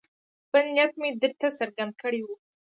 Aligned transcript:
خپل 0.45 0.63
نیت 0.75 0.93
مې 1.01 1.09
درته 1.21 1.47
څرګند 1.57 1.93
کړی 2.01 2.21
وو. 2.23 2.35